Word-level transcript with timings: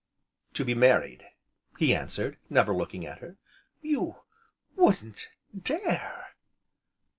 "To 0.55 0.65
be 0.65 0.73
married!" 0.73 1.27
he 1.77 1.93
answered, 1.93 2.39
never 2.49 2.73
looking 2.73 3.05
at 3.05 3.19
her. 3.19 3.37
"You 3.83 4.15
wouldn't 4.75 5.29
dare!" 5.55 6.33